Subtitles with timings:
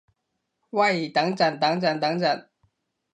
[0.71, 2.47] 喂等陣等陣等陣